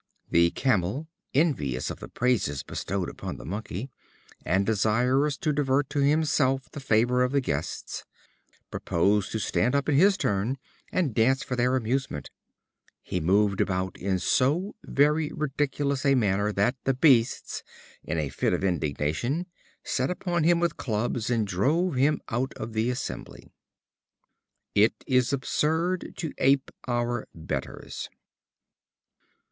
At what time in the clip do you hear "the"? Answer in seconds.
0.31-0.49, 1.99-2.07, 3.37-3.45, 6.71-6.79, 7.33-7.39, 16.83-16.95, 22.73-22.89